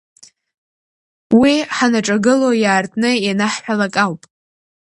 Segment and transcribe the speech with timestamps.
[1.39, 4.21] Уи ҳанаҿагыло иаартны ианаҳҳәалак ауп.